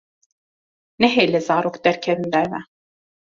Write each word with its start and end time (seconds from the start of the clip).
Nehêle 1.01 1.39
zarok 1.47 1.75
derkevin 1.85 2.31
derve. 2.33 2.61